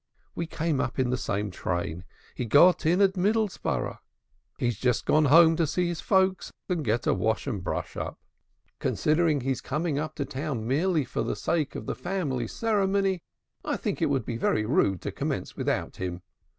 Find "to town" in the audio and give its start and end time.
10.15-10.65